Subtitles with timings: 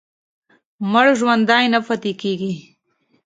[0.91, 2.53] مړ ژوندی نه پاتې کېږي.